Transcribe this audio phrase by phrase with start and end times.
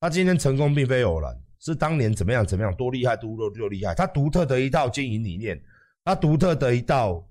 [0.00, 5.60] 他今天成功并非偶然，是当年怎么样怎么样多厉害多多多厉害，他独特的一套经营理念，
[6.02, 7.22] 他独特的一道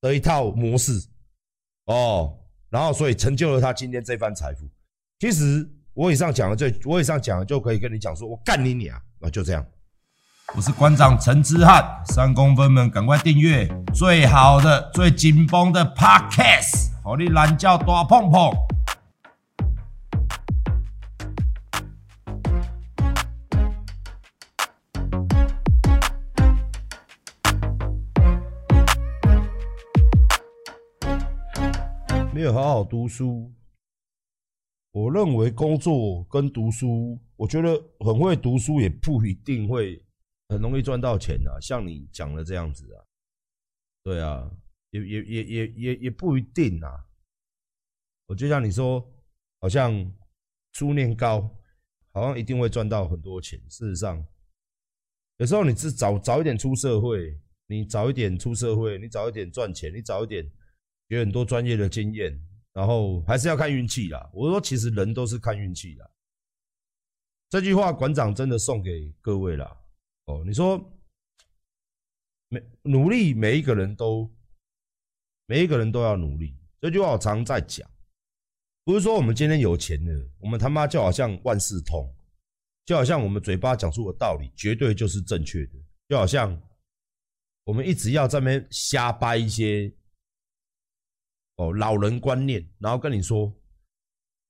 [0.00, 0.92] 的一套模式
[1.86, 2.38] 哦，
[2.70, 4.70] 然后所以成就了他今天这番财富。
[5.18, 9.66] 其实我以上讲的最，我以上讲的就可以跟你讲说，我干你娘啊，就这样。
[10.54, 18.52] 我是馆长陈之汉，三公分们赶快订阅最好的、最紧绷的 Podcast，好你懒觉大碰碰。
[32.44, 33.50] 有好好读书，
[34.92, 39.98] 我认为工作跟读书，我觉得很会读书也不一定会。
[40.50, 43.02] 很容易赚到钱啊，像你讲的这样子啊，
[44.02, 44.50] 对啊，
[44.90, 47.06] 也也也也也也不一定啊。
[48.26, 49.00] 我就像你说，
[49.60, 49.90] 好像
[50.74, 51.50] 书念高，
[52.12, 53.58] 好像一定会赚到很多钱。
[53.70, 54.22] 事实上，
[55.38, 60.46] 有时候你是早早一点出社会，你早一点出社会，你早一点赚钱，你早一点
[61.08, 62.38] 有很多专业的经验，
[62.72, 64.30] 然后还是要看运气啦。
[64.32, 66.10] 我说，其实人都是看运气的。
[67.50, 69.76] 这句话馆长真的送给各位啦。
[70.24, 70.78] 哦，你说
[72.48, 74.28] 每努力，每一个人都
[75.46, 76.56] 每一个人都要努力。
[76.80, 77.88] 这句话我常在讲，
[78.84, 82.12] 不是说我们今天有钱了，我们他妈就好像万事通，
[82.86, 85.72] 就好像我们嘴巴讲出的道理绝对就是正确的，
[86.08, 86.60] 就好像
[87.64, 89.94] 我们一直要在那边瞎掰一些
[91.56, 93.52] 哦老人观念，然后跟你说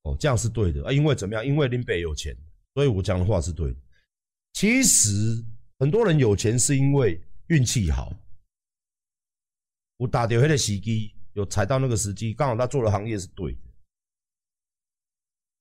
[0.03, 1.47] 哦这样是对的啊，因为怎么样？
[1.47, 2.37] 因为林北有钱，
[2.75, 3.77] 所以我讲的话是对的。
[4.53, 5.45] 其实。
[5.81, 8.15] 很多人有钱是因为运气好，
[9.97, 13.59] 我打掉黑的时机，有踩到那个时机，刚好他做的行业是对的。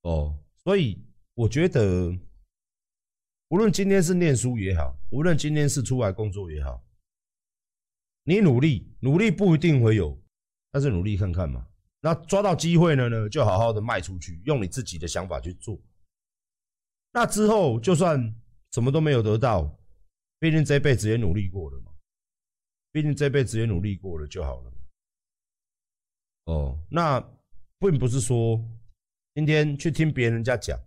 [0.04, 2.16] 哦，所以我觉得，
[3.50, 6.82] 无论今天是念书也好，无论今天是出来工作也好，
[8.24, 10.16] 你努力，努力不一定会有，
[10.73, 11.66] 但是努力看看嘛。
[12.01, 15.79] 那抓到机会了呢，就好好的卖出去，用你自己的想法去做。
[17.11, 18.19] 那之后就算
[18.72, 19.79] 什么都没有得到。
[20.39, 21.91] 毕竟这辈子也努力过了嘛，
[22.91, 24.78] 毕竟这辈子也努力过了就好了嘛。
[26.45, 27.22] 哦，那
[27.79, 28.61] 并不是说
[29.35, 30.78] 今天去听别人家讲，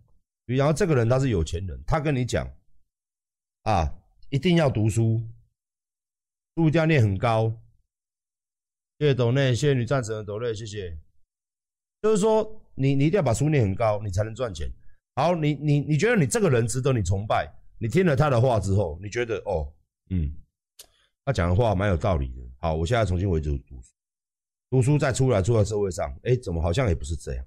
[0.44, 2.46] 比方这个人他是有钱人，他跟你讲
[3.62, 3.90] 啊，
[4.28, 5.26] 一定要读书，
[6.56, 7.50] 书一定要念很高。
[8.98, 10.98] 谢谢斗内，谢谢女战神的斗内，谢谢。
[12.00, 14.70] 就是说，你你一定要把书念很高，你才能赚钱。
[15.16, 17.46] 好，你你你觉得你这个人值得你崇拜？
[17.78, 19.70] 你听了他的话之后，你觉得哦，
[20.10, 20.32] 嗯，
[21.24, 22.42] 他讲的话蛮有道理的。
[22.58, 23.90] 好，我现在重新回去读书，
[24.70, 27.44] 读书再出来，出来社会上，哎，怎么好像也不是这样？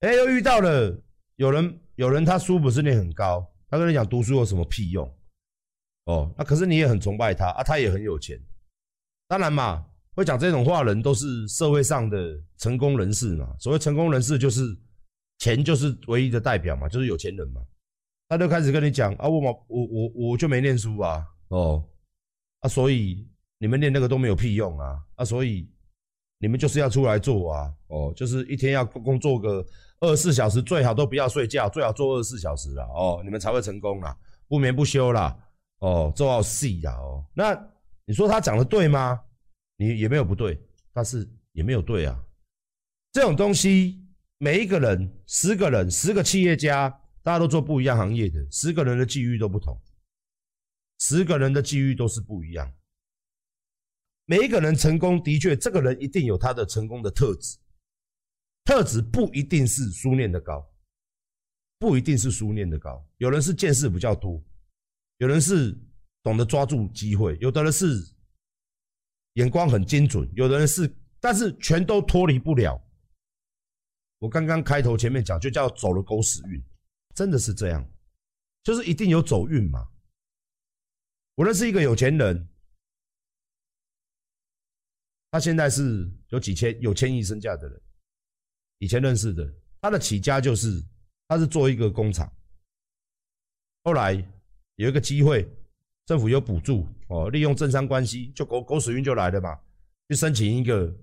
[0.00, 0.98] 哎，又遇到了
[1.36, 5.06] 有人，有人他书不是念很高，他跟你讲读书有什么屁用？
[6.04, 8.40] 哦，那可是你也很崇拜他啊，他也很有钱。
[9.28, 13.54] 当然嘛，会讲这种话的人都是社会上的成功人士嘛。
[13.58, 14.76] 所谓成功人士，就是
[15.38, 17.60] 钱就是唯一的代表嘛，就是有钱人嘛。
[18.26, 21.84] 他就开始跟你讲啊，我我我我就没念书啊，哦，
[22.60, 25.70] 啊，所以你们念那个都没有屁用啊，啊，所以
[26.38, 29.64] 你们就是要出来做啊，哦，就是一天要工作个
[30.00, 34.16] 二十四小时，最好都不要睡觉，最好做二十四小时了，哦，你们才会成功啦，
[34.48, 35.36] 不眠不休啦，
[35.80, 37.52] 哦，做好戏啦，哦，那
[38.06, 39.20] 你说他讲的对吗？
[39.76, 40.60] 你也没有不对，
[40.92, 42.24] 但是也没有对啊，
[43.12, 44.04] 这种东西，
[44.38, 47.00] 每一个人，十个人，十个企业家。
[47.24, 49.80] 大家都做不一样行业的，十个人的际遇都不同，
[50.98, 52.70] 十个人的际遇都是不一样。
[54.26, 57.56] 每一个人成功，的确，这个人一定有他的成功的特质，
[58.62, 60.70] 特质不一定是书念的高，
[61.78, 63.02] 不一定是书念的高。
[63.16, 64.44] 有人是见识比较多，
[65.16, 65.74] 有人是
[66.22, 68.04] 懂得抓住机会，有的人是
[69.34, 72.80] 眼光很精准，有的人是，但是全都脱离不了。
[74.18, 76.62] 我刚刚开头前面讲，就叫走了狗屎运。
[77.14, 77.88] 真的是这样，
[78.62, 79.88] 就是一定有走运嘛。
[81.36, 82.48] 我认识一个有钱人，
[85.30, 87.80] 他现在是有几千、有千亿身价的人。
[88.78, 89.48] 以前认识的，
[89.80, 90.82] 他的起家就是，
[91.28, 92.32] 他是做一个工厂，
[93.82, 94.14] 后来
[94.76, 95.48] 有一个机会，
[96.06, 99.58] 政府有补助哦，利用政商关系，就狗狗屎运就来了嘛，
[100.08, 100.94] 去申请一个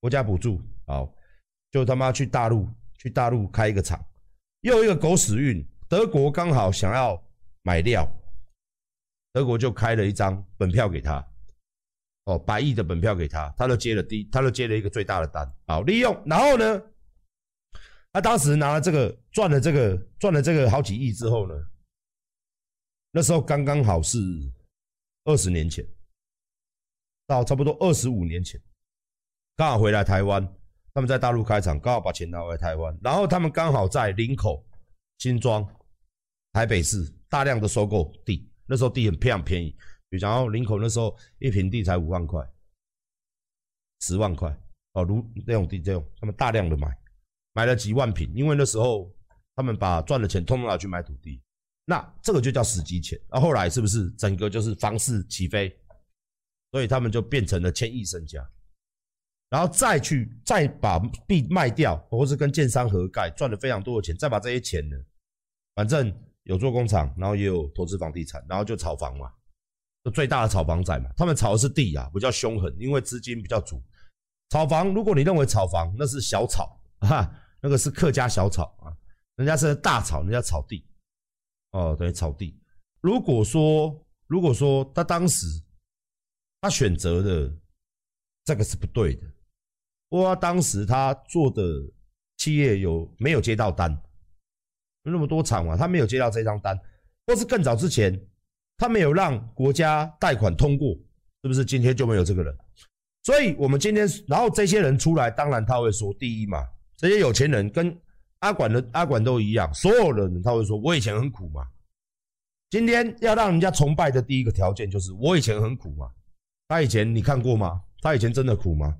[0.00, 1.12] 国家补助，好，
[1.70, 2.68] 就他妈去大陆，
[2.98, 4.04] 去大陆开一个厂。
[4.62, 7.20] 又一个狗屎运，德国刚好想要
[7.62, 8.08] 买料，
[9.32, 11.24] 德国就开了一张本票给他，
[12.24, 16.20] 哦，百亿的本票给他，他就接了第，他就接了一个最大的单，好利用。
[16.26, 16.82] 然后呢，
[18.12, 21.54] 他当时拿了这个赚了这个赚了这个好几亿之后呢，
[23.12, 24.18] 那时候刚刚好是
[25.24, 25.86] 二十年前，
[27.26, 28.60] 到差不多二十五年前，
[29.56, 30.42] 刚好回来台湾，
[30.94, 34.66] 他们在大陆开厂，刚好把钱拿回台湾，然后他们刚好在林口、
[35.18, 35.62] 新庄、
[36.52, 39.70] 台北市大量的收购地，那时候地很非常便宜，
[40.08, 42.42] 比如讲林口那时候一平地才五万块、
[44.00, 44.50] 十万块
[44.94, 46.88] 哦，如这种地这种，他们大量的买。
[47.54, 49.14] 买了几万平，因为那时候
[49.54, 51.38] 他们把赚的钱通通拿去买土地，
[51.84, 53.18] 那这个就叫死机钱。
[53.30, 55.74] 那后来是不是整个就是房市起飞，
[56.70, 58.42] 所以他们就变成了千亿身家，
[59.50, 64.96] 然后再去再把地卖掉，或是跟建商合盖赚了非常多的钱，再把这些钱呢，
[65.74, 66.12] 反正
[66.44, 69.30] 有做工厂，然后也有投资房地产，然后就炒房嘛，
[70.14, 71.10] 最大的炒房仔嘛。
[71.16, 73.82] 他们炒的是地啊，比较凶狠，因为资金比较足。
[74.50, 77.38] 炒房，如果你认为炒房那是小炒，哈。
[77.64, 78.90] 那个是客家小炒啊，
[79.36, 80.84] 人家是大炒，人家炒地，
[81.72, 82.58] 哦，对，草地。
[83.00, 85.46] 如果说，如果说他当时
[86.60, 87.52] 他选择的
[88.44, 89.26] 这个是不对的，
[90.08, 91.62] 或他当时他做的
[92.38, 94.00] 企业有没有接到单？
[95.02, 96.78] 那么多厂嘛，他没有接到这张单，
[97.26, 98.18] 或是更早之前
[98.76, 100.94] 他没有让国家贷款通过，
[101.42, 102.56] 是不是今天就没有这个人？
[103.24, 106.58] 所以我们今天，然后这些人出来，当然他会说第一嘛。
[106.96, 107.96] 这些有钱人跟
[108.42, 111.66] 阿管的阿管都一样，所有的人他会说：“我以前很苦嘛。”
[112.70, 116.10] 今天要让人家崇拜的第一个条件就是：“我以前很苦嘛。”
[116.68, 117.82] 他以前你看过吗？
[118.00, 118.96] 他以前真的苦吗？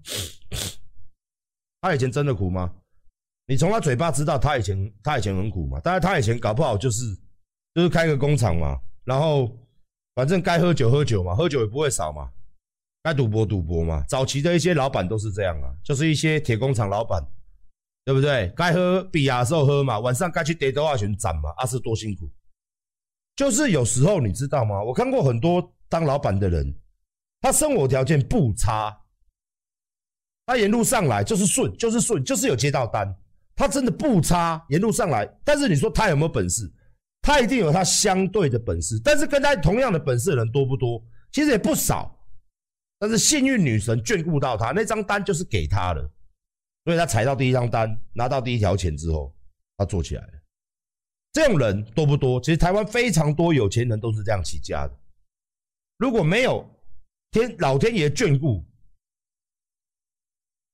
[1.80, 2.72] 他以前真的苦吗？
[3.46, 5.80] 你从他嘴巴知道他以前他以前很苦嘛？
[5.82, 7.04] 但是他以前搞不好就是
[7.74, 9.50] 就是开个工厂嘛，然后
[10.14, 12.30] 反正该喝酒喝酒嘛，喝酒也不会少嘛，
[13.02, 14.04] 该赌博赌博嘛。
[14.06, 17.20] 早期的一些老板都是这样啊，就是一些铁工厂老板。
[18.04, 18.52] 对不对？
[18.56, 21.50] 该喝比亚的时候喝嘛，晚上该去叠多少钱攒嘛？
[21.58, 22.28] 阿、啊、是多辛苦。
[23.36, 24.82] 就是有时候你知道吗？
[24.82, 26.74] 我看过很多当老板的人，
[27.40, 28.96] 他生活条件不差，
[30.46, 33.16] 他沿路上来就是顺，就是顺，就是有接到单，
[33.54, 35.26] 他真的不差，沿路上来。
[35.44, 36.70] 但是你说他有没有本事？
[37.22, 39.00] 他一定有他相对的本事。
[39.02, 41.02] 但是跟他同样的本事的人多不多？
[41.30, 42.18] 其实也不少。
[42.98, 46.10] 但是幸运女神眷顾到他，那张单就是给他了。
[46.84, 49.34] 所以他踩到第一张单，拿到第一条钱之后，
[49.76, 50.32] 他做起来了。
[51.32, 52.40] 这种人多不多？
[52.40, 54.98] 其实台湾非常多有钱人都是这样起家的。
[55.96, 56.68] 如果没有
[57.30, 58.64] 天老天爷眷顾，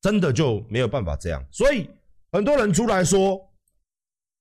[0.01, 1.47] 真的就没有办法这样。
[1.53, 1.89] 所以
[2.33, 3.39] 很多人出来说，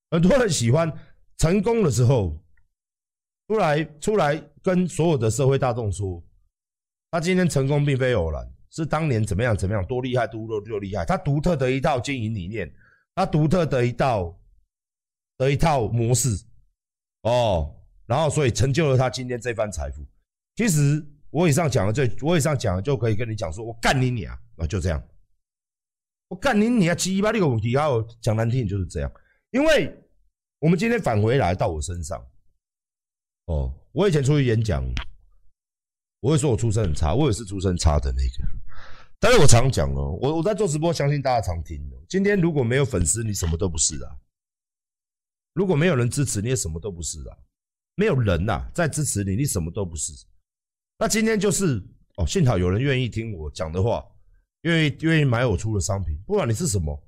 [0.10, 0.92] 很多人喜欢
[1.38, 2.36] 成功的时候，
[3.48, 6.24] 出来出来跟所有的社会大众说，
[7.12, 8.57] 他今天成功并非偶然。
[8.78, 12.72] 是当年怎么样怎么样多厉害多多多厉害，他独特的一套经营理念，
[13.16, 14.40] 他独特的一套
[15.38, 16.30] 的一套模式
[17.24, 17.76] 哦，
[18.06, 20.06] 然后所以成就了他今天这番财富。
[20.56, 25.04] 其实我以上讲的就我以上讲的就可以跟你讲说，我干你娘啊，那就这样，
[26.28, 29.12] 我干你娘七八六个问题，还有讲难听就是这样。
[29.52, 29.92] 因为
[30.60, 32.24] 我们今天返回来到我身上，
[33.46, 34.84] 哦，我以前出去演讲。
[36.20, 38.67] 我会说我出身很差，我也是出身差的那个。
[39.20, 41.82] 但是我常讲哦，我我在做直播，相信大家常听。
[42.08, 44.10] 今天如果没有粉丝，你什么都不是啊；
[45.54, 47.38] 如果没有人支持，你也什么都不是啊。
[47.96, 50.14] 没有人呐在支持你，你什么都不是。
[51.00, 51.84] 那今天就是
[52.18, 54.06] 哦，幸好有人愿意听我讲的话，
[54.62, 57.04] 愿意愿意买我出的商品，不管你是什么。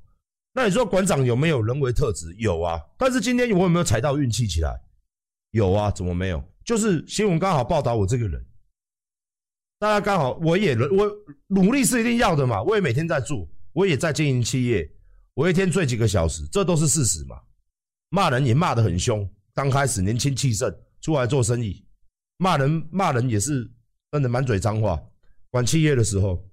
[0.51, 2.33] 那你说馆长有没有人为特质？
[2.39, 2.83] 有啊。
[2.97, 4.81] 但是今天我有没有踩到运气起来？
[5.51, 6.43] 有啊，怎么没有？
[6.65, 8.43] 就是新闻刚好报道我这个人。
[9.79, 11.09] 大家刚好，我也我
[11.47, 14.87] 努力是一定要的嘛，我也每天在做，我也在经营企业，
[15.33, 17.39] 我一天睡几个小时，这都是事实嘛。
[18.09, 20.69] 骂人也骂得很凶，刚开始年轻气盛
[20.99, 21.85] 出来做生意，
[22.37, 23.71] 骂人骂人也是
[24.11, 25.01] 真的满嘴脏话。
[25.49, 26.45] 管企业的时候，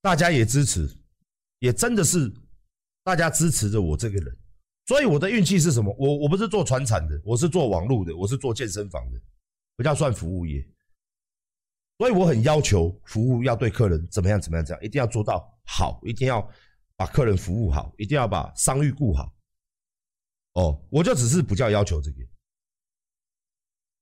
[0.00, 0.88] 大家也支持，
[1.58, 2.32] 也真的是
[3.04, 4.36] 大家支持着我这个人，
[4.86, 5.94] 所以我的运气是什么？
[5.98, 9.20] 我我不是做传产的，我是做网络的，我是做健身房的，
[9.76, 10.66] 比较算服务业。
[12.02, 16.42] 所以我很要求服务要对客人怎么样怎么样这样，一定要做到好，一定要
[16.96, 19.32] 把客人服务好，一定要把商誉顾好。
[20.54, 22.16] 哦，我就只是比较要求这个。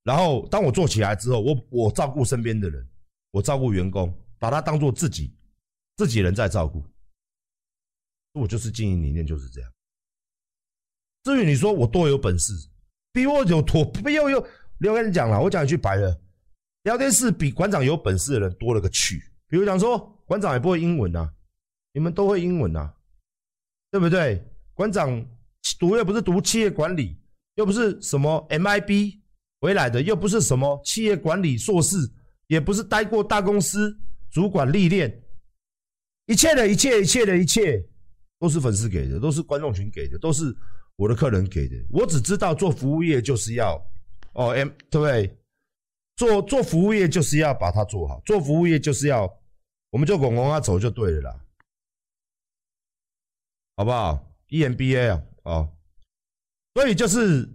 [0.02, 2.88] 然后当我做起来之后，我我照顾身边的人，
[3.32, 5.36] 我照顾员工，把他当做自己
[5.98, 6.82] 自己人在照顾。
[8.32, 9.70] 我就是经营理念就是这样。
[11.24, 12.54] 至于你说我多有本事，
[13.12, 16.18] 比我有多，比我有，我跟你讲了，我讲一句白的。
[16.84, 21.30] 聊天室比馆长有本事的人多了个去，比如讲说馆长也不会英文啊，
[21.92, 22.94] 你们都会英文啊，
[23.90, 24.42] 对不对？
[24.72, 25.22] 馆长
[25.78, 27.18] 读又不是读企业管理，
[27.56, 29.18] 又不是什么 MIB
[29.60, 31.96] 回来的，又不是什么企业管理硕士，
[32.46, 33.94] 也不是待过大公司
[34.30, 35.22] 主管历练，
[36.26, 37.84] 一切的一切，一切的一切，
[38.38, 40.56] 都是粉丝给的，都是观众群给的，都是
[40.96, 41.76] 我的客人给的。
[41.90, 43.76] 我只知道做服务业就是要
[44.32, 45.36] 哦，M 对不对？
[46.20, 49.22] 做做服务业就是要把它做好，做服务业就是要，
[49.88, 51.40] 我们就拱拱啊走就对了啦，
[53.74, 55.72] 好不好？EMBA 啊，哦，
[56.74, 57.48] 所以就是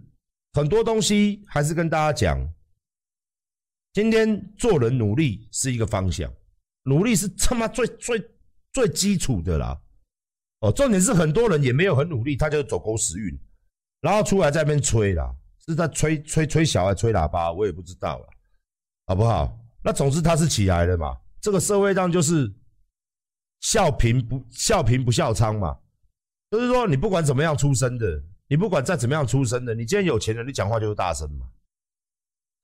[0.54, 2.52] 很多东西还是跟大家讲，
[3.92, 6.28] 今天做人努力是一个方向，
[6.82, 8.30] 努力是他妈最最
[8.72, 9.80] 最基础的啦，
[10.58, 13.38] 哦，重点是很多人也没有很努力，他就走狗屎运，
[14.00, 15.32] 然后出来在那边吹啦，
[15.68, 18.26] 是在吹吹吹小还吹喇叭，我也不知道了。
[19.06, 19.56] 好不好？
[19.82, 21.16] 那总之他是起来了嘛。
[21.40, 22.52] 这个社会上就是
[23.60, 25.78] 笑贫不笑贫不笑娼嘛，
[26.50, 31.46] 就是说你不管怎么样出生的，你不管再怎么样出生的，你今天有钱了，你讲话就是大声嘛。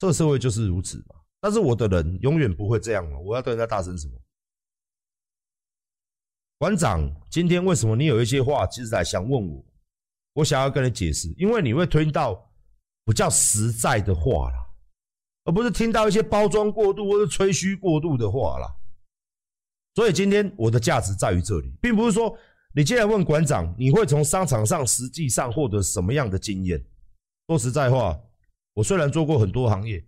[0.01, 1.15] 这个社会就是如此嘛。
[1.41, 3.19] 但是我的人永远不会这样嘛。
[3.21, 4.15] 我要对人家大声什么？
[6.59, 9.65] 馆长，今天为什么你有一些话其实在想问我？
[10.35, 12.35] 我想要跟你解释，因为你会听到
[13.05, 14.62] 比较实在的话啦。
[15.45, 18.77] 而不是听到一些包装过度或者吹嘘过度的话啦。
[19.95, 22.37] 所以今天我的价值在于这里，并不是说
[22.75, 26.83] 你既然问馆长，你会从商场上实际上获得什么样的经验。
[27.47, 28.19] 说实在话，
[28.73, 30.03] 我虽然做过很多行业，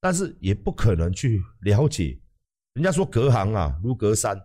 [0.00, 2.20] 但是也不可能去了解。
[2.74, 4.38] 人家说隔行啊如隔山，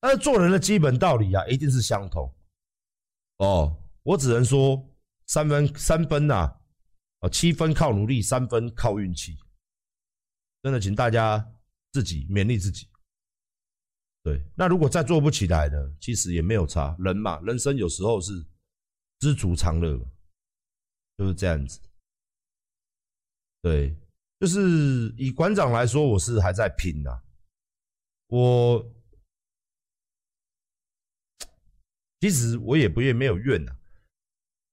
[0.00, 2.30] 但是做人的基本道理啊一定是相同。
[3.38, 4.86] 哦，我只能说
[5.26, 6.54] 三分三分呐，
[7.20, 9.38] 啊七分靠努力，三分靠运气。
[10.64, 11.46] 真的，请大家
[11.92, 12.88] 自己勉励自己。
[14.22, 15.76] 对，那如果再做不起来呢？
[16.00, 18.32] 其实也没有差，人嘛，人生有时候是
[19.18, 19.98] 知足常乐，
[21.18, 21.78] 就是这样子。
[23.60, 23.94] 对，
[24.40, 27.22] 就是以馆长来说，我是还在拼呐。
[28.28, 28.90] 我
[32.20, 33.76] 其实我也不愿没有怨呐，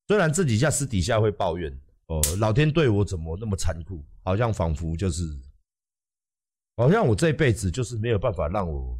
[0.08, 4.02] 虽然自己下私底下会抱怨哦，老天对我怎么那么残酷？
[4.24, 5.38] 好像仿佛就是。
[6.82, 9.00] 好像我这辈子就是没有办法让我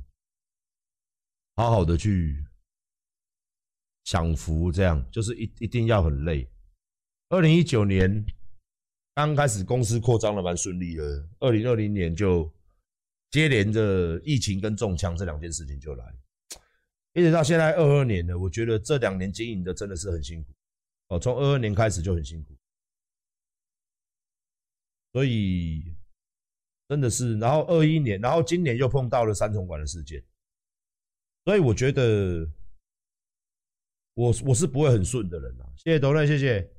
[1.56, 2.46] 好好的去
[4.04, 6.48] 享福，这样就是一一定要很累。
[7.30, 8.24] 二零一九年
[9.16, 12.54] 刚开始公司扩张的蛮顺利的，二零二零年就
[13.32, 16.06] 接连着疫情跟中枪这两件事情就来，
[17.14, 20.54] 一直到现在二二年了，我觉得这两年经营的真的是很辛苦
[21.08, 22.56] 哦，从二二年开始就很辛苦，
[25.14, 25.96] 所以。
[26.92, 30.22] 真的是，然后二一年，然后今年又碰到了三重管的事件，
[31.46, 32.46] 所以我觉得
[34.14, 35.64] 我我是不会很顺的人呐。
[35.78, 36.70] 谢谢董瑞，谢谢。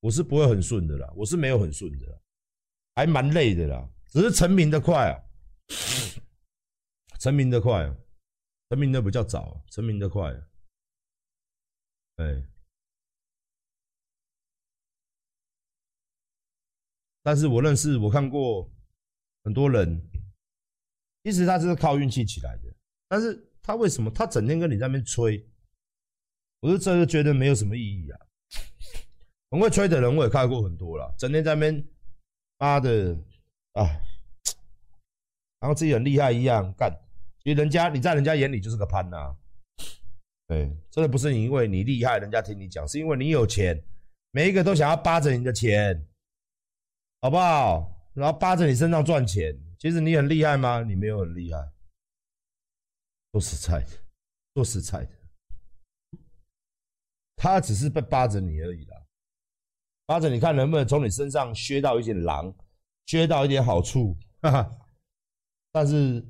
[0.00, 2.18] 我是不会很顺的啦，我是没有很顺的啦，
[2.96, 5.14] 还蛮累的啦，只是成名的快啊，
[7.20, 7.96] 成名的快，啊
[8.68, 10.34] 成名的比较早，成名的快，
[12.16, 12.42] 哎。
[17.28, 18.66] 但是我认识，我看过
[19.44, 20.00] 很多人，
[21.22, 22.74] 其实他是靠运气起来的。
[23.06, 25.46] 但是他为什么他整天跟你在那边吹？
[26.60, 28.18] 我是真的觉得没有什么意义啊。
[29.50, 31.86] 很会吹的人我也看过很多了，整天在那边
[32.56, 33.14] 妈的
[33.74, 33.84] 啊，
[35.60, 36.90] 然后自己很厉害一样干。
[37.44, 39.36] 其实人家你在人家眼里就是个潘呐。
[40.46, 43.78] 对，真的不是因为你厉害，人家听你讲，是因为你有钱，
[44.30, 46.08] 每一个都想要扒着你的钱。
[47.20, 47.94] 好不好？
[48.14, 50.82] 然后扒着你身上赚钱，其实你很厉害吗？
[50.82, 51.58] 你没有很厉害。
[53.32, 53.90] 说实在的，
[54.54, 55.10] 说实在的，
[57.36, 58.96] 他只是被扒着你而已啦。
[60.06, 62.52] 扒着你看能不能从你身上削到一点狼，
[63.06, 64.16] 削到一点好处。
[64.40, 64.78] 哈哈。
[65.70, 66.24] 但是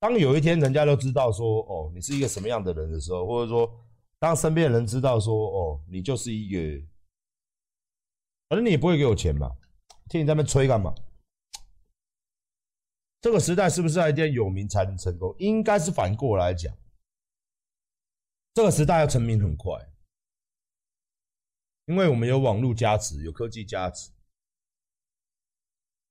[0.00, 3.70] 当有一天人家都知道说，哦，你是一个什么样的人的时候，或者说
[4.18, 6.86] 当身边的人知道说，哦，你就是一个，
[8.48, 9.54] 反正你也不会给我钱嘛。
[10.08, 10.94] 听你在那边吹干嘛？
[13.20, 15.34] 这个时代是不是一定有名才能成功？
[15.38, 16.74] 应该是反过来讲，
[18.54, 19.72] 这个时代要成名很快，
[21.86, 24.10] 因为我们有网络加持，有科技加持，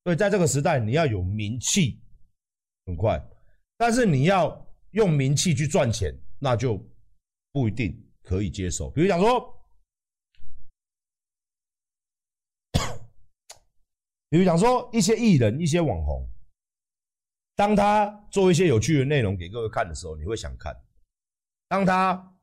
[0.04, 2.00] 所以在这个时代你要有名气
[2.86, 3.20] 很快，
[3.78, 6.78] 但是你要用名气去赚钱，那就
[7.52, 8.92] 不一定可以接受。
[8.92, 9.57] 比如讲说。
[14.30, 16.28] 比如讲说一些艺人、一些网红，
[17.56, 20.74] 当他做一些有趣的内容给各位看的时候，你会想看；
[21.68, 22.36] 当他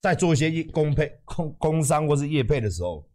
[0.00, 3.08] 在做一些业工配工工商或是业配的时候，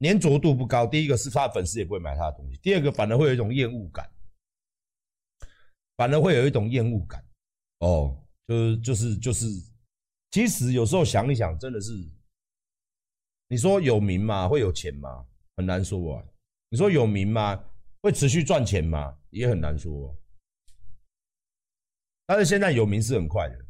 [0.00, 0.86] 粘着度不高。
[0.86, 4.10] 第一个是他粉丝也不会买他的东西，第二个反而会有一种厌恶感，
[5.96, 7.24] 反而会有一种厌恶感。
[7.78, 8.16] 哦，
[8.48, 9.46] 就是就是就是，
[10.32, 11.92] 其实有时候想一想，真的是，
[13.46, 14.48] 你说有名吗？
[14.48, 15.24] 会有钱吗？
[15.56, 16.24] 很难说啊。
[16.68, 17.64] 你说有名吗？
[18.02, 19.18] 会持续赚钱吗？
[19.30, 20.16] 也很难说。
[22.26, 23.64] 但是现在有名是很快的。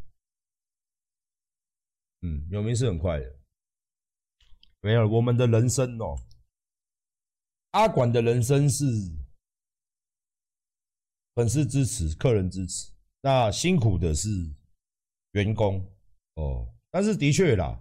[2.23, 3.39] 嗯，有名是很快的，
[4.81, 6.17] 没有我们的人生哦。
[7.73, 8.85] 阿管的人生是
[11.35, 14.29] 粉丝支持、客人支持，那辛苦的是
[15.33, 15.85] 员工
[16.35, 16.67] 哦。
[16.91, 17.79] 但是的确啦，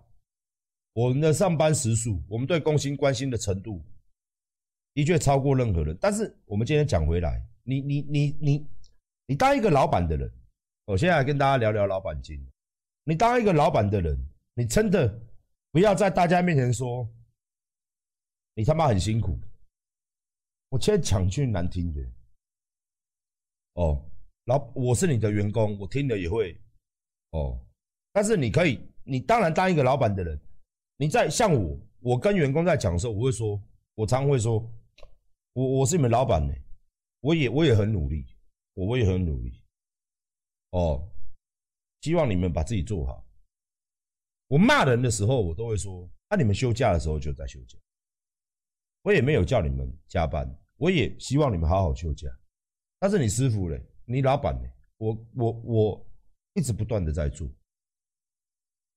[0.94, 3.82] 我们的上班时数，我们对工薪关心的程度，
[4.94, 5.98] 的确超过任何人。
[6.00, 8.68] 但是我们今天讲回来，你你你你
[9.28, 10.32] 你当一个老板的人，
[10.86, 12.46] 我现在跟大家聊聊老板经。
[13.04, 14.18] 你当一个老板的人。
[14.56, 15.12] 你真的
[15.72, 17.10] 不要在大家面前说
[18.54, 19.36] 你他妈很辛苦。
[20.70, 22.00] 我先讲句难听的
[23.74, 24.00] 哦，
[24.46, 26.56] 老我是你的员工，我听了也会
[27.32, 27.60] 哦。
[28.12, 30.40] 但是你可以，你当然当一个老板的人，
[30.98, 33.60] 你在像我，我跟员工在讲的时候，我会说，
[33.96, 34.64] 我常会说，
[35.54, 36.54] 我我是你们老板呢，
[37.20, 38.26] 我也我也很努力，
[38.74, 39.64] 我我也很努力
[40.72, 41.08] 哦，
[42.02, 43.24] 希望你们把自己做好。
[44.48, 47.78] 我骂人的时候，我都会说：那、你们休假的时候就在休假。
[49.04, 52.28] 我也没有叫你们加班，我也希望你们好好休假。
[53.00, 56.08] 但是你师傅嘞，你老板嘞，我我我
[56.54, 57.48] 一直不断的在做，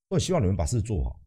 [0.09, 1.21] 我也希望你们把事做好。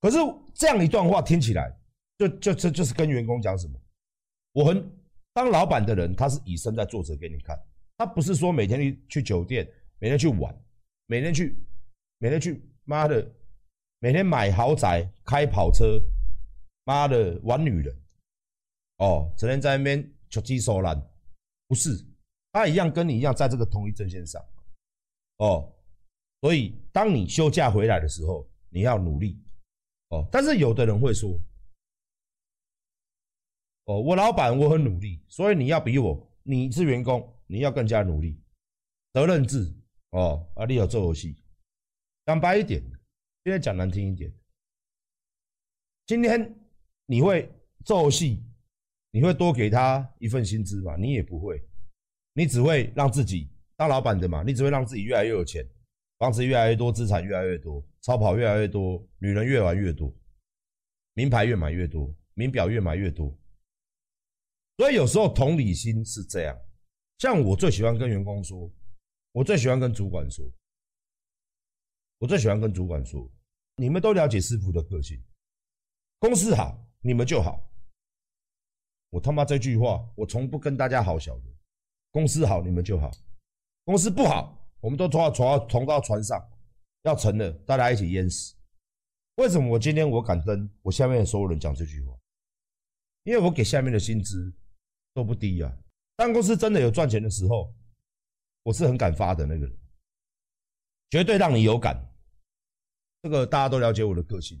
[0.00, 0.16] 可是
[0.54, 1.76] 这样一段话听起来，
[2.18, 3.80] 就就这就是跟员工讲什么？
[4.52, 4.90] 我很
[5.32, 7.58] 当老板的人，他是以身在作则给你看，
[7.96, 10.54] 他不是说每天去去酒店，每天去玩，
[11.06, 11.56] 每天去。
[12.18, 13.28] 每天去妈的，
[13.98, 16.00] 每天买豪宅、开跑车，
[16.84, 17.92] 妈的玩女人，
[18.98, 20.96] 哦，整天在那边求鸡收篮，
[21.66, 21.90] 不是，
[22.52, 24.40] 他一样跟你一样在这个同一阵线上，
[25.38, 25.68] 哦，
[26.42, 29.36] 所以当你休假回来的时候，你要努力，
[30.10, 31.36] 哦，但是有的人会说，
[33.84, 38.40] 哦，我老板我很努力，所以你要比我，你是员工，你要更加努力，
[39.12, 39.74] 责任制，
[40.10, 41.36] 哦，啊，你要做游戏。
[42.24, 42.80] 讲白一点，
[43.44, 44.32] 现在讲难听一点。
[46.06, 46.54] 今天
[47.06, 47.50] 你会
[47.84, 48.40] 做游戏，
[49.10, 50.96] 你会多给他一份薪资吗？
[50.96, 51.60] 你也不会，
[52.34, 55.68] 你只会让自己当老板的嘛，你只会让自己越来越有钱，
[56.18, 60.14] 房子越来越多，资产越来越多，超跑越来越多，女人越玩越多，
[61.14, 63.36] 名牌越买越多，名表越买越多。
[64.76, 66.58] 所以有时候同理心是这样，
[67.18, 68.70] 像我最喜欢跟员工说，
[69.32, 70.44] 我最喜欢跟主管说。
[72.18, 73.28] 我最喜欢跟主管说
[73.74, 75.20] ：“你们都了解师傅的个性，
[76.20, 77.68] 公司好，你们就好。”
[79.10, 81.44] 我他妈这句话，我从不跟大家好小的。
[82.12, 83.10] 公司好，你们就好；
[83.84, 86.40] 公司不好，我们都冲到冲到冲到船上，
[87.02, 88.54] 要沉了，大家一起淹死。
[89.36, 92.16] 为什么我今天我敢跟我下面的所有人讲这句话？
[93.24, 94.54] 因为我给下面的薪资
[95.14, 95.72] 都不低啊。
[96.16, 97.74] 当公司真的有赚钱的时候，
[98.62, 99.78] 我是很敢发的那个人，
[101.10, 101.96] 绝对让你有感。
[103.22, 104.60] 这个大家都了解我的个性，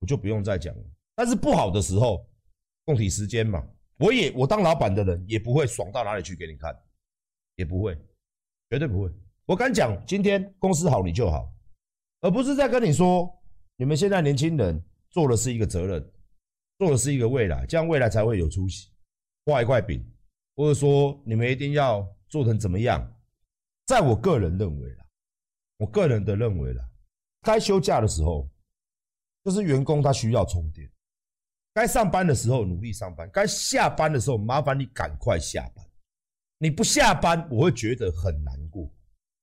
[0.00, 0.84] 我就不用再讲了。
[1.14, 2.28] 但是不好的时候，
[2.84, 3.64] 共体时间嘛。
[3.98, 6.76] 我也我当老板的人也不会爽到哪里去给你看，
[7.54, 7.96] 也不会，
[8.68, 9.08] 绝对不会。
[9.46, 11.48] 我敢讲，今天公司好你就好，
[12.20, 13.32] 而不是在跟你说，
[13.76, 16.12] 你们现在年轻人做的是一个责任，
[16.78, 18.90] 做的是一个未来，这样未来才会有出息。
[19.44, 20.04] 画一块饼，
[20.56, 23.06] 或者说你们一定要做成怎么样？
[23.86, 25.04] 在我个人认为啦，
[25.78, 26.82] 我个人的认为啦。
[27.42, 28.48] 该休假的时候，
[29.44, 30.88] 就是员工他需要充电；
[31.74, 35.84] 该上班的时候努力上班；该下班的时候麻烦你赶快下班。
[36.56, 38.90] 你不下班，我会觉得很难过，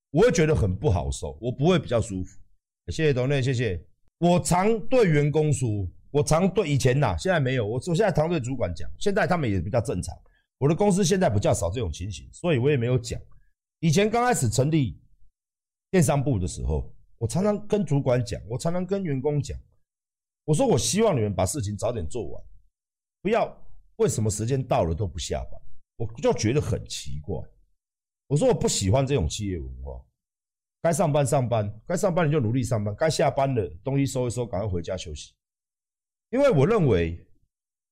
[0.10, 2.40] 我会觉得很不好受，我不会比较舒服。
[2.88, 3.80] 谢谢董内，谢谢。
[4.18, 7.66] 我常对员工说，我常对以前呐，现在没有。
[7.66, 10.16] 我我现在常对主管讲，现在他们也比较正常。
[10.58, 13.20] 我的公司现在比较少这种情形，所以我也没有讲。
[13.80, 15.02] 以前刚开始成立
[15.90, 16.94] 电商部的时候。
[17.22, 19.56] 我常常跟主管讲，我常常跟员工讲，
[20.44, 22.44] 我说我希望你们把事情早点做完，
[23.22, 23.56] 不要
[23.98, 25.62] 为什么时间到了都不下班，
[25.98, 27.40] 我就觉得很奇怪。
[28.26, 30.04] 我说我不喜欢这种企业文化，
[30.82, 35.32] 该上班上班，该上班你就努力上班，该下班了东西收一收，赶快回家休息。
[36.32, 37.26] 因为我认为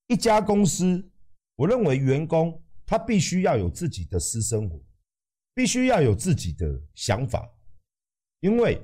[0.08, 1.10] 一家公司，
[1.56, 4.84] 我认为员工他必须要有自己的私生活，
[5.54, 7.48] 必须要有自己的想法。
[8.40, 8.82] 因为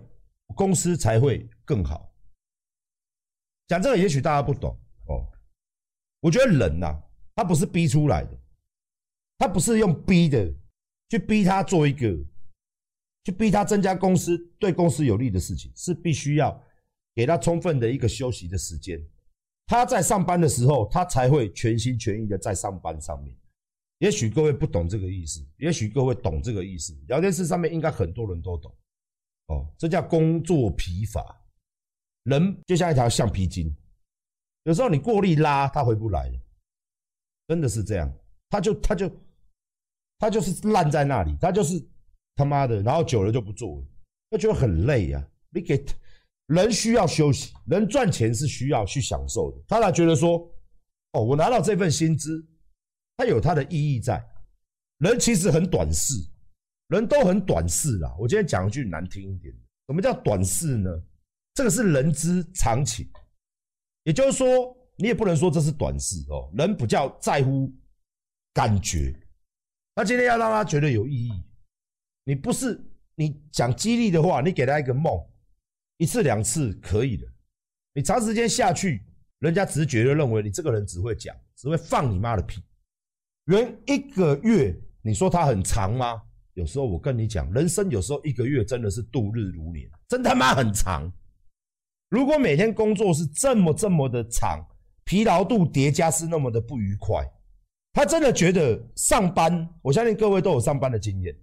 [0.55, 2.13] 公司才会更好。
[3.67, 5.25] 讲这个也许大家不懂哦，
[6.19, 8.37] 我觉得人呐、啊，他不是逼出来的，
[9.37, 10.53] 他不是用逼的
[11.09, 12.13] 去逼他做一个，
[13.23, 16.61] 去逼他增加公司对公司有利的事情，是必须要
[17.15, 19.01] 给他充分的一个休息的时间。
[19.67, 23.35] 他在上班的时候，他才会全心全意的在上班上面。
[23.99, 26.95] 也许各位不懂这个意思，也许各位懂这个意思。
[27.07, 28.73] 聊天室上面应该很多人都懂。
[29.47, 31.35] 哦，这叫工作疲乏。
[32.23, 33.75] 人就像一条橡皮筋，
[34.63, 36.39] 有时候你过力拉，它回不来了。
[37.47, 38.11] 真的是这样，
[38.49, 39.11] 他就他就
[40.17, 41.79] 他就是烂在那里，他就是
[42.35, 43.87] 他妈的，然后久了就不做了，
[44.31, 45.29] 他觉得很累呀、啊。
[45.51, 45.85] 你给
[46.47, 49.57] 人需要休息，人赚钱是需要去享受的。
[49.67, 50.37] 他才觉得说，
[51.13, 52.45] 哦，我拿到这份薪资，
[53.17, 54.23] 它有它的意义在。
[54.99, 56.13] 人其实很短视。
[56.89, 60.87] 人都很短视啦，我今天讲一句难听一点的，什么叫短视呢？
[61.55, 63.09] 这个是人之常情，
[64.03, 64.45] 也就是说，
[64.95, 66.47] 你也不能说这是短视哦。
[66.55, 67.73] 人比较在乎
[68.53, 69.19] 感觉，
[69.95, 71.31] 那今天要让他觉得有意义，
[72.23, 72.79] 你不是
[73.15, 75.11] 你讲激励的话，你给他一个梦，
[75.97, 77.25] 一次两次可以的，
[77.93, 79.05] 你长时间下去，
[79.39, 82.61] 人家直觉就认为你这个人只会讲，只会放你妈的屁。
[83.45, 86.21] 人一个月，你说他很长吗？
[86.55, 91.11] 有时候我跟你讲，人生有时候一个月真的是度日如年，真他妈很长。
[92.09, 94.65] 如果每天工作是这么这么的长，
[95.03, 97.23] 疲劳度叠加是那么的不愉快，
[97.93, 101.35] 他真的觉得上班，我相信各位都有上班的经验。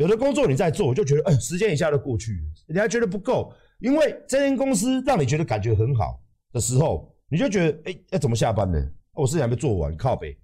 [0.00, 6.18] 有的工作你在做，我就觉得，哎，时间一下就过去，你还觉得不够，因为这间公司让你觉得感觉很好
[6.52, 8.82] 的时候，你就觉得，哎，要怎么下班呢？
[9.12, 10.34] 我事情还没做完，靠北。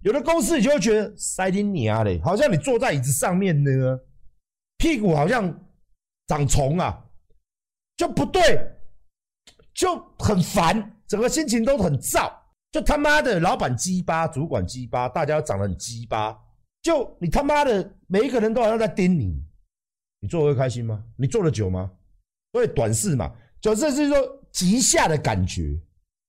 [0.00, 4.00] 有的公司你就会觉得塞丁尼啊嘞，好像你坐在椅子上面呢，
[4.78, 5.54] 屁股好像
[6.26, 7.04] 长虫啊，
[7.98, 8.66] 就不对，
[9.74, 12.32] 就很烦，整个心情都很燥，
[12.72, 16.34] 就他妈的老板鸡巴，主管鸡巴，大家都长得很鸡巴，
[16.86, 19.42] 就你他妈的每一个人都好像在盯你，
[20.20, 21.04] 你做的会开心吗？
[21.16, 21.90] 你做的久吗？
[22.52, 24.16] 所以短视嘛，就是是说
[24.52, 25.76] 极下的感觉，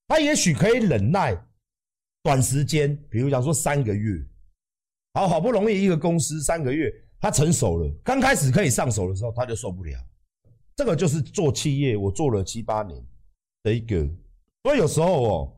[0.08, 1.40] 他也许可以忍耐。
[2.24, 4.20] 短时间，比如讲说三个月，
[5.14, 9.96] 好好不容易一个公司三个月，他成熟了，刚开始可以上手的时候，他就受不了。
[10.74, 13.00] 这个就是做企业，我做了七八年
[13.62, 14.04] 的一个，
[14.64, 15.56] 所以有时候哦，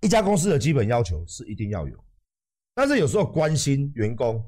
[0.00, 2.04] 一家公司的基本要求是一定要有，
[2.78, 4.40] 但是有时候关心员工，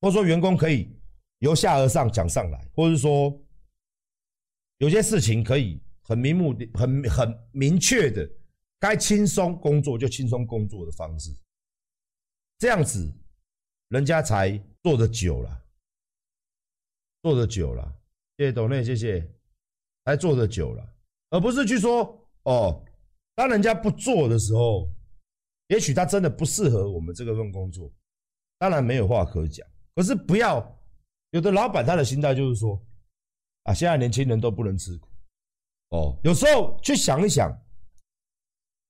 [0.00, 0.96] 或者说员工可以
[1.40, 3.36] 由下而上讲上来，或者说
[4.78, 8.30] 有些事情可以很明目的、很很明确的。
[8.78, 11.32] 该轻松工作就轻松工作的方式，
[12.58, 13.12] 这样子，
[13.88, 15.64] 人家才做得久了，
[17.22, 17.92] 做得久了。
[18.36, 19.28] 谢谢董内，谢谢，
[20.04, 20.94] 才做得久了，
[21.30, 22.84] 而不是去说哦，
[23.34, 24.88] 当人家不做的时候，
[25.72, 27.90] 也许他真的不适合我们这个份工作，
[28.58, 29.66] 当然没有话可讲。
[29.94, 30.78] 可是不要
[31.30, 32.78] 有的老板他的心态就是说，
[33.62, 35.08] 啊，现在年轻人都不能吃苦，
[35.88, 37.50] 哦，有时候去想一想。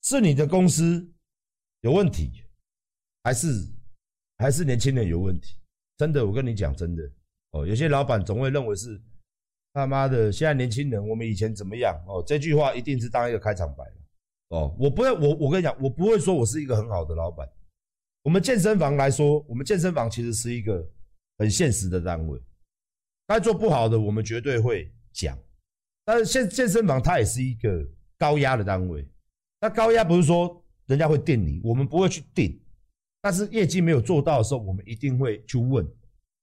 [0.05, 1.09] 是你的公司
[1.83, 2.43] 有问题，
[3.23, 3.47] 还是
[4.39, 5.55] 还是年轻人有问题？
[5.97, 7.09] 真的，我跟你讲，真的
[7.53, 7.65] 哦。
[7.65, 9.01] 有些老板总会认为是
[9.73, 12.21] 他妈的，现在年轻人，我们以前怎么样哦？
[12.27, 13.85] 这句话一定是当一个开场白
[14.53, 14.75] 哦。
[14.79, 17.49] 我不会，我我跟你讲，我不会说我是一个很好的老板。
[18.23, 20.89] 我们健身房来说，我们健身房其实是一个
[21.39, 22.41] 很现实的单位，
[23.27, 25.37] 该做不好的，我们绝对会讲。
[26.05, 27.85] 但是健健身房它也是一个
[28.19, 29.09] 高压的单位。
[29.61, 32.61] 那高压不是说人家会定你，我们不会去定，
[33.21, 35.87] 但是业绩没有做到的时候，我们一定会去问，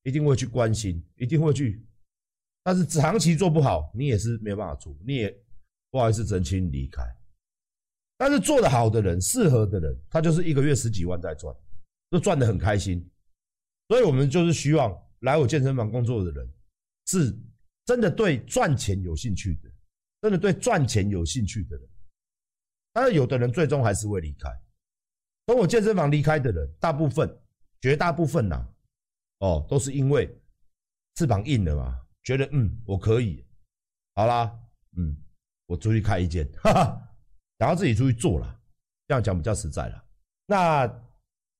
[0.04, 1.86] 一定会去关心，一定会去。
[2.64, 5.34] 但是长期做不好，你也是没有办法做，你也
[5.92, 7.04] 不好意思真心离开。
[8.20, 11.56] 但是做得好的人，适合的人，他就是一个月十几万在赚，
[12.10, 13.10] 都赚得很开心。
[13.88, 16.54] 所以我们就是希望来我健身房工作的人，
[17.08, 17.34] 是
[17.86, 19.72] 真的对赚钱有兴趣的，
[20.22, 21.90] 真的对赚钱有兴趣的人。
[22.92, 24.50] 但是有的人最终还是会离开，
[25.48, 27.34] 从我健身房离开的人，大部分、
[27.80, 28.68] 绝大部分呐、啊，
[29.40, 30.30] 哦，都是因为
[31.16, 33.46] 翅膀硬了嘛，觉得嗯，我可以，
[34.16, 34.52] 好啦，
[34.98, 35.16] 嗯，
[35.68, 37.09] 我出去开一间，哈哈，
[37.60, 38.60] 然后自己出去做了，
[39.08, 40.04] 这样讲比较实在了。
[40.48, 40.88] 那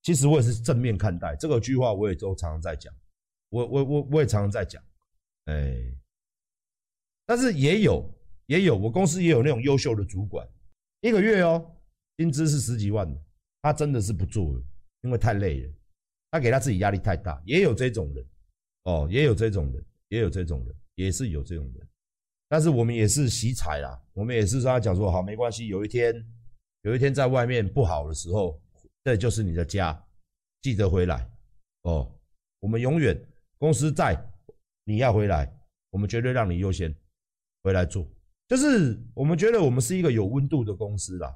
[0.02, 2.92] 其实我也是正面看待这个句话，我也都常常在讲，
[3.50, 4.82] 我我我我也常常在讲，
[5.46, 5.76] 哎，
[7.26, 8.10] 但是也有
[8.46, 10.48] 也有，我公司也有那种优秀的主管。
[11.02, 11.70] 一个月哦，
[12.18, 13.22] 薪资是十几万的，
[13.62, 14.64] 他真的是不做了，
[15.02, 15.74] 因为太累了，
[16.32, 18.26] 他给他自己压力太大，也有这种人，
[18.84, 21.89] 哦，也有这种人，也有这种人，也是有这种人，
[22.50, 26.14] 但是我们也是惜才啦，我们也是跟他讲说，好，没关系，有一天，
[26.82, 28.60] 有一天在外面不好的时候，
[29.04, 29.98] 这就是你的家，
[30.64, 31.30] 记得回来
[31.84, 32.12] 哦。
[32.60, 33.18] 我们永远
[33.58, 34.20] 公司在，
[34.84, 35.50] 你要回来，
[35.92, 36.94] 我们绝对让你优先
[37.62, 38.06] 回来做。
[38.48, 41.34] 就是我们觉得我们是一个有温度的公司啦，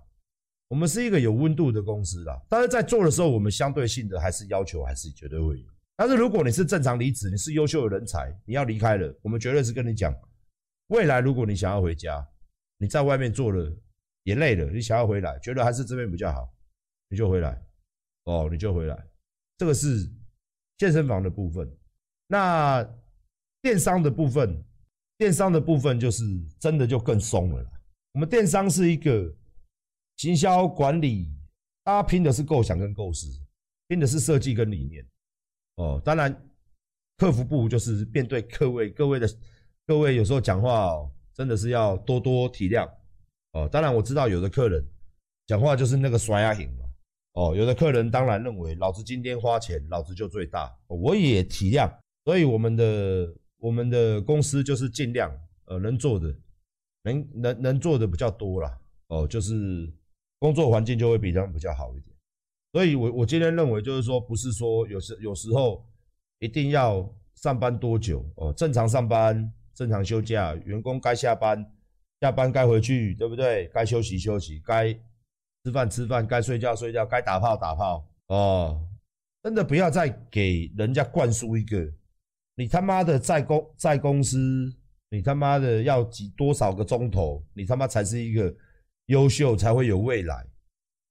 [0.68, 2.42] 我们是一个有温度的公司啦。
[2.50, 5.68] 但是在做的时候，我们相对性的还是要求还是绝对会有。
[5.96, 10.12] 但是如果你是正常离职，你是优秀的人才，你要离开了，我们绝对是跟你讲，
[10.94, 12.26] 未来如果你想要回家，
[12.78, 13.76] 你在外面做了
[14.26, 16.48] 也累了，你想要回来，觉得还是这边比较好，
[17.10, 17.60] 你就回来，
[18.26, 19.08] 哦，你就回来。
[19.58, 20.08] 这个是
[20.78, 21.68] 健身房的部分，
[22.28, 22.88] 那
[23.60, 24.64] 电商的部分，
[25.18, 26.24] 电商的部分就是
[26.60, 27.72] 真的就更松了啦。
[28.12, 29.36] 我们电商是一个
[30.18, 31.28] 行销管理，
[31.84, 33.28] 大家拼的是构想跟构思，
[33.88, 35.04] 拼的是设计跟理念。
[35.78, 36.32] 哦，当然，
[37.18, 39.28] 客服部就是面对各位各位的
[39.86, 42.90] 各位，有时候讲话哦，真的是要多多体谅
[43.52, 43.68] 哦。
[43.70, 44.82] 当然我知道有的客人
[45.46, 46.86] 讲话就是那个甩牙型嘛，
[47.34, 51.94] 哦，有的客人当然认为老子今天花钱，老子就最大，我也体谅。
[52.24, 55.30] 所以我们的我们的公司就是尽量
[55.66, 56.34] 呃能做的
[57.04, 59.92] 能能能做的比较多啦，哦，就是
[60.40, 62.16] 工作环境就会比较比较好一点。
[62.72, 65.86] 所以，我我今天认为就是说，不是说有时有时候
[66.40, 71.66] 一定要上班多久哦，正常上班，正常休假，员工该下班，
[72.22, 73.68] 下班该回去，对不对？
[73.74, 74.94] 该休息休息，该
[75.64, 78.88] 吃饭吃饭，该睡觉睡觉，该打炮打炮哦。
[79.42, 81.86] 真的不要再给人家灌输一个，
[82.56, 84.74] 你他妈的在公在公司，
[85.10, 88.56] 你他妈的要挤多少个钟头，你他妈才是一个
[89.08, 90.46] 优秀，才会有未来。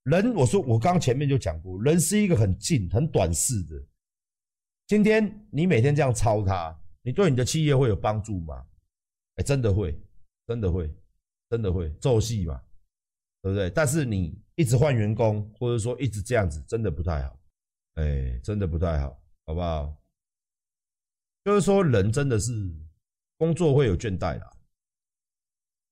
[0.05, 3.75] 人，我说我刚前面就讲过，人是一个很近、很短视的。
[4.87, 8.65] 今天你每天这样操他，你对你的企业会有帮助吗？
[9.35, 9.95] 哎，真的会，
[10.47, 10.91] 真的会，
[11.49, 12.59] 真的会做戏嘛，
[13.41, 13.69] 对不对？
[13.69, 17.39] 但是你一直换员工，或者说一直这样子，真的不太好，
[17.93, 19.95] 哎，真的不太好，好不好？
[21.43, 22.51] 就是说，人真的是
[23.37, 24.51] 工作会有倦怠啦。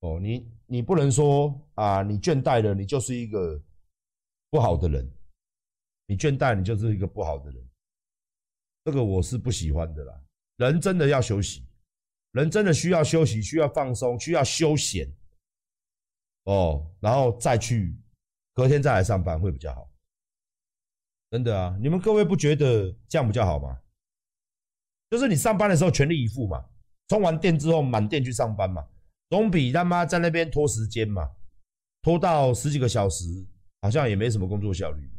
[0.00, 3.62] 哦，你你不能说啊，你倦怠了，你就是一个。
[4.52, 5.10] 不好的人，
[6.04, 7.70] 你倦怠，你就是一个不好的人。
[8.84, 10.24] 这个我是不喜欢的啦。
[10.62, 11.66] 人真的要休息，
[12.32, 15.10] 人真的需要休息，需要放松，需要休闲。
[16.44, 17.96] 哦，然后再去
[18.54, 19.90] 隔天再来上班会比较好。
[21.30, 23.78] 真的啊，你们各位不觉得这样比较好吗？
[25.10, 26.64] 就是你上班的时候全力以赴嘛，
[27.08, 28.86] 充完电之后满电去上班嘛，
[29.28, 31.30] 总比他妈在那边拖时间嘛，
[32.02, 33.46] 拖到十几个小时。
[33.84, 35.10] 好像也没什么工作效率，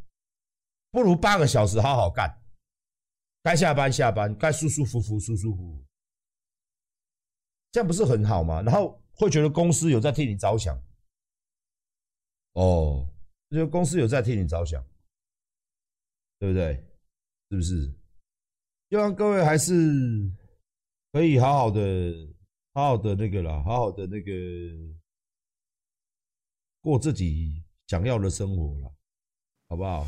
[0.90, 2.34] 不如八个小时好好干，
[3.44, 5.86] 该下班下班，该舒舒服服舒舒服服，
[7.72, 8.62] 这样不是很好吗？
[8.62, 10.76] 然后会觉得公司有在替你着想，
[12.54, 13.08] 哦，
[13.52, 14.84] 觉得公司有在替你着想，
[16.40, 16.74] 对不对？
[17.52, 17.94] 是不是？
[18.90, 19.74] 希望各位还是
[21.12, 21.82] 可以好好的、
[22.74, 24.32] 好好的那个啦，好好的那个
[26.82, 27.62] 过自己。
[27.88, 28.96] 想要的生活了，
[29.68, 30.08] 好不好？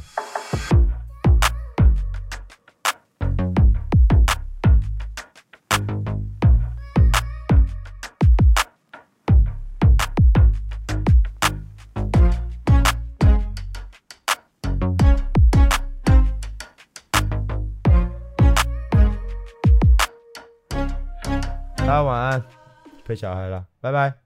[23.05, 24.24] 陪小孩了，拜拜。